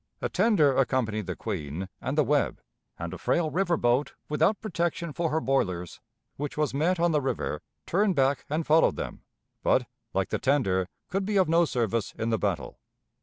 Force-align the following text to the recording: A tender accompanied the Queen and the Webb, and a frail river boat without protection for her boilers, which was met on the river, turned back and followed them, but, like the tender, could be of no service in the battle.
A 0.19 0.29
tender 0.29 0.75
accompanied 0.75 1.27
the 1.27 1.35
Queen 1.35 1.87
and 2.01 2.17
the 2.17 2.23
Webb, 2.23 2.59
and 2.97 3.13
a 3.13 3.19
frail 3.19 3.51
river 3.51 3.77
boat 3.77 4.15
without 4.29 4.59
protection 4.59 5.13
for 5.13 5.29
her 5.29 5.39
boilers, 5.39 5.99
which 6.37 6.57
was 6.57 6.73
met 6.73 6.99
on 6.99 7.11
the 7.11 7.21
river, 7.21 7.61
turned 7.85 8.15
back 8.15 8.43
and 8.49 8.65
followed 8.65 8.95
them, 8.95 9.21
but, 9.61 9.85
like 10.11 10.29
the 10.29 10.39
tender, 10.39 10.89
could 11.11 11.23
be 11.23 11.37
of 11.37 11.47
no 11.47 11.65
service 11.65 12.15
in 12.17 12.31
the 12.31 12.39
battle. 12.39 12.79